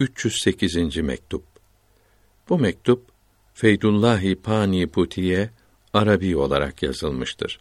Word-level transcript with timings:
308. 0.00 0.96
mektup. 0.96 1.44
Bu 2.48 2.58
mektup 2.58 3.06
Feydullahi 3.54 4.36
Pani 4.36 4.86
Puti'ye 4.86 5.50
Arabi 5.94 6.36
olarak 6.36 6.82
yazılmıştır. 6.82 7.60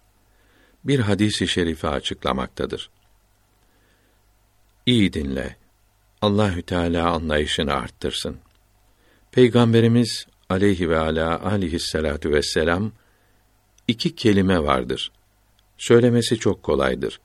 Bir 0.84 1.00
hadisi 1.00 1.48
şerifi 1.48 1.88
açıklamaktadır. 1.88 2.90
İyi 4.86 5.14
dinle. 5.14 5.56
Allahü 6.22 6.62
Teala 6.62 7.12
anlayışını 7.12 7.74
arttırsın. 7.74 8.38
Peygamberimiz 9.32 10.28
aleyhi 10.50 10.90
ve 10.90 10.98
ala 11.00 11.46
aleyhissalatu 11.46 12.32
vesselam 12.32 12.92
iki 13.88 14.16
kelime 14.16 14.64
vardır. 14.64 15.12
Söylemesi 15.78 16.38
çok 16.38 16.64
kolaydır. 16.64 17.20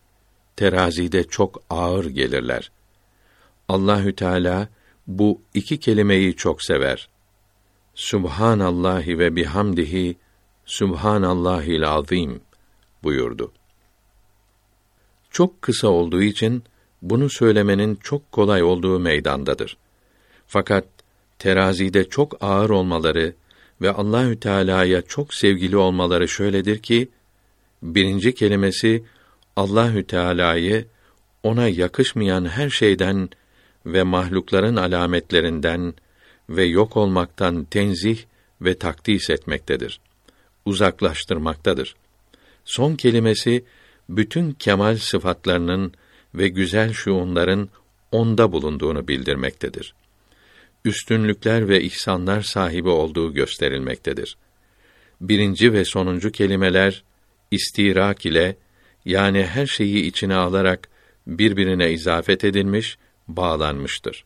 Terazide 0.56 1.24
çok 1.24 1.62
ağır 1.70 2.04
gelirler. 2.06 2.70
Allahü 3.68 4.14
Teala 4.14 4.68
bu 5.06 5.40
iki 5.54 5.80
kelimeyi 5.80 6.36
çok 6.36 6.62
sever. 6.62 7.08
Subhanallahi 7.94 9.18
ve 9.18 9.36
bihamdihi 9.36 10.16
Subhanallahil 10.64 11.88
azim 11.88 12.40
buyurdu. 13.02 13.52
Çok 15.30 15.62
kısa 15.62 15.88
olduğu 15.88 16.22
için 16.22 16.64
bunu 17.02 17.30
söylemenin 17.30 17.94
çok 17.94 18.32
kolay 18.32 18.62
olduğu 18.62 19.00
meydandadır. 19.00 19.76
Fakat 20.46 20.84
terazide 21.38 22.08
çok 22.08 22.42
ağır 22.42 22.70
olmaları 22.70 23.34
ve 23.80 23.90
Allahü 23.92 24.40
Teala'ya 24.40 25.02
çok 25.02 25.34
sevgili 25.34 25.76
olmaları 25.76 26.28
şöyledir 26.28 26.78
ki 26.78 27.08
birinci 27.82 28.34
kelimesi 28.34 29.04
Allahü 29.56 30.06
Teala'yı 30.06 30.86
ona 31.42 31.68
yakışmayan 31.68 32.44
her 32.44 32.70
şeyden 32.70 33.28
ve 33.86 34.02
mahlukların 34.02 34.76
alametlerinden 34.76 35.94
ve 36.48 36.64
yok 36.64 36.96
olmaktan 36.96 37.64
tenzih 37.64 38.18
ve 38.60 38.78
takdis 38.78 39.30
etmektedir. 39.30 40.00
Uzaklaştırmaktadır. 40.64 41.94
Son 42.64 42.94
kelimesi 42.94 43.64
bütün 44.08 44.52
kemal 44.52 44.96
sıfatlarının 44.96 45.92
ve 46.34 46.48
güzel 46.48 46.92
şuunların 46.92 47.68
onda 48.12 48.52
bulunduğunu 48.52 49.08
bildirmektedir. 49.08 49.94
Üstünlükler 50.84 51.68
ve 51.68 51.82
ihsanlar 51.82 52.42
sahibi 52.42 52.88
olduğu 52.88 53.34
gösterilmektedir. 53.34 54.36
Birinci 55.20 55.72
ve 55.72 55.84
sonuncu 55.84 56.32
kelimeler 56.32 57.04
istirak 57.50 58.26
ile 58.26 58.56
yani 59.04 59.46
her 59.46 59.66
şeyi 59.66 60.04
içine 60.04 60.34
alarak 60.34 60.88
birbirine 61.26 61.92
izafet 61.92 62.44
edilmiş, 62.44 62.98
bağlanmıştır. 63.36 64.24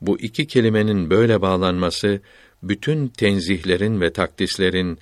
Bu 0.00 0.18
iki 0.18 0.46
kelimenin 0.46 1.10
böyle 1.10 1.42
bağlanması 1.42 2.20
bütün 2.62 3.08
tenzihlerin 3.08 4.00
ve 4.00 4.12
takdislerin 4.12 4.98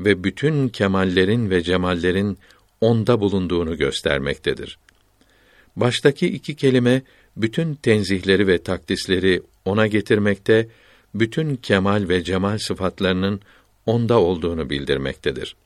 ve 0.00 0.24
bütün 0.24 0.68
kemallerin 0.68 1.50
ve 1.50 1.62
cemallerin 1.62 2.38
onda 2.80 3.20
bulunduğunu 3.20 3.76
göstermektedir. 3.76 4.78
Baştaki 5.76 6.26
iki 6.26 6.56
kelime 6.56 7.02
bütün 7.36 7.74
tenzihleri 7.74 8.46
ve 8.46 8.62
takdisleri 8.62 9.42
ona 9.64 9.86
getirmekte, 9.86 10.68
bütün 11.14 11.56
kemal 11.56 12.08
ve 12.08 12.24
cemal 12.24 12.58
sıfatlarının 12.58 13.40
onda 13.86 14.20
olduğunu 14.20 14.70
bildirmektedir. 14.70 15.56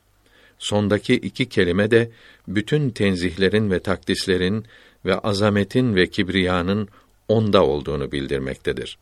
Sondaki 0.59 1.13
iki 1.13 1.49
kelime 1.49 1.91
de 1.91 2.11
bütün 2.47 2.89
tenzihlerin 2.89 3.71
ve 3.71 3.79
takdislerin 3.79 4.65
ve 5.05 5.19
azametin 5.19 5.95
ve 5.95 6.07
kibriyanın 6.07 6.87
onda 7.27 7.65
olduğunu 7.65 8.11
bildirmektedir. 8.11 8.97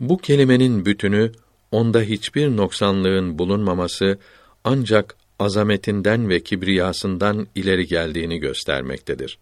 Bu 0.00 0.18
kelimenin 0.18 0.86
bütünü 0.86 1.32
onda 1.72 2.00
hiçbir 2.00 2.56
noksanlığın 2.56 3.38
bulunmaması 3.38 4.18
ancak 4.64 5.16
azametinden 5.38 6.28
ve 6.28 6.40
kibriyasından 6.40 7.46
ileri 7.54 7.86
geldiğini 7.86 8.38
göstermektedir. 8.38 9.38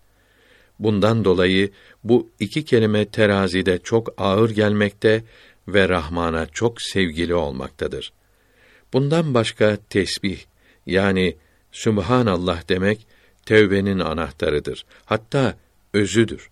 Bundan 0.78 1.24
dolayı 1.24 1.70
bu 2.04 2.30
iki 2.40 2.64
kelime 2.64 3.04
terazide 3.04 3.78
çok 3.78 4.14
ağır 4.18 4.50
gelmekte 4.50 5.24
ve 5.68 5.88
Rahman'a 5.88 6.46
çok 6.46 6.82
sevgili 6.82 7.34
olmaktadır. 7.34 8.12
Bundan 8.92 9.34
başka 9.34 9.76
tesbih 9.90 10.38
yani 10.86 11.36
Sübhanallah 11.72 12.68
demek 12.68 13.06
tevbenin 13.46 13.98
anahtarıdır. 13.98 14.84
Hatta 15.04 15.56
özüdür. 15.92 16.50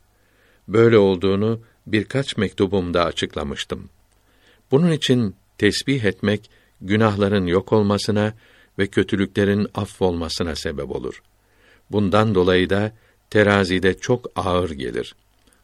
Böyle 0.68 0.98
olduğunu 0.98 1.60
birkaç 1.86 2.36
mektubumda 2.36 3.04
açıklamıştım. 3.04 3.88
Bunun 4.70 4.92
için 4.92 5.34
tesbih 5.58 6.04
etmek 6.04 6.50
günahların 6.80 7.46
yok 7.46 7.72
olmasına 7.72 8.34
ve 8.78 8.86
kötülüklerin 8.86 9.66
affolmasına 9.74 10.54
sebep 10.54 10.90
olur. 10.90 11.22
Bundan 11.90 12.34
dolayı 12.34 12.70
da 12.70 12.92
terazide 13.30 13.98
çok 13.98 14.26
ağır 14.36 14.70
gelir. 14.70 15.14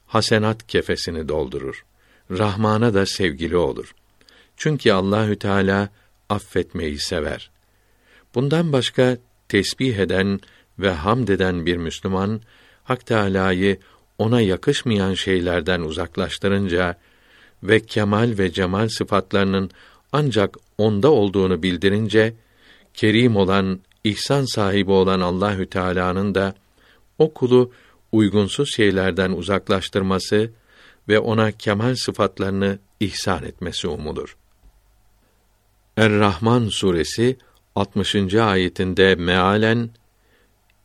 Hasenat 0.07 0.67
kefesini 0.67 1.29
doldurur. 1.29 1.85
Rahman'a 2.31 2.95
da 2.95 3.07
sevgili 3.07 3.57
olur. 3.57 3.95
Çünkü 4.57 4.93
Allahü 4.93 5.39
Teala 5.39 5.89
affetmeyi 6.29 6.99
sever. 6.99 7.51
Bundan 8.35 8.73
başka 8.73 9.19
tesbih 9.49 9.97
eden 9.97 10.41
ve 10.79 10.91
hamd 10.91 11.29
eden 11.29 11.67
bir 11.67 11.77
Müslüman 11.77 12.41
Hak 12.85 13.07
Teâlâ'yı 13.07 13.79
ona 14.19 14.41
yakışmayan 14.41 15.15
şeylerden 15.15 15.81
uzaklaştırınca 15.81 16.97
ve 17.63 17.81
kemal 17.81 18.35
ve 18.39 18.53
cemal 18.53 18.89
sıfatlarının 18.89 19.71
ancak 20.13 20.57
onda 20.79 21.11
olduğunu 21.11 21.63
bildirince 21.63 22.35
kerim 22.95 23.37
olan, 23.37 23.81
ihsan 24.05 24.45
sahibi 24.45 24.91
olan 24.91 25.21
Allahü 25.21 25.67
Teala'nın 25.67 26.35
da 26.35 26.55
o 27.19 27.35
kulu 27.35 27.73
uygunsuz 28.13 28.75
şeylerden 28.77 29.31
uzaklaştırması 29.33 30.51
ve 31.09 31.19
ona 31.19 31.53
kemal 31.53 31.95
sıfatlarını 31.95 32.79
ihsan 33.01 33.45
etmesi 33.45 33.89
umulur. 33.89 34.37
Er-Rahman 35.97 36.69
suresi 36.69 37.37
60. 37.75 38.35
ayetinde 38.35 39.15
mealen 39.15 39.91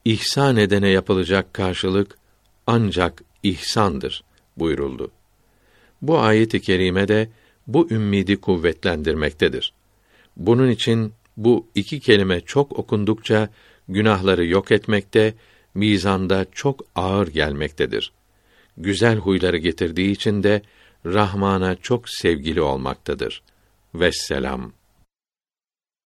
ihsan 0.05 0.57
edene 0.57 0.89
yapılacak 0.89 1.53
karşılık 1.53 2.17
ancak 2.67 3.23
ihsandır 3.43 4.23
buyuruldu. 4.57 5.11
Bu 6.01 6.19
ayet-i 6.19 6.61
kerime 6.61 7.07
de 7.07 7.29
bu 7.67 7.87
ümmidi 7.91 8.41
kuvvetlendirmektedir. 8.41 9.73
Bunun 10.37 10.69
için 10.69 11.13
bu 11.37 11.67
iki 11.75 11.99
kelime 11.99 12.41
çok 12.41 12.79
okundukça 12.79 13.49
günahları 13.89 14.45
yok 14.45 14.71
etmekte, 14.71 15.33
mizanda 15.73 16.45
çok 16.51 16.81
ağır 16.95 17.27
gelmektedir. 17.27 18.11
Güzel 18.77 19.17
huyları 19.17 19.57
getirdiği 19.57 20.11
için 20.11 20.43
de 20.43 20.61
Rahman'a 21.05 21.75
çok 21.75 22.09
sevgili 22.09 22.61
olmaktadır. 22.61 23.41
Vesselam. 23.95 24.71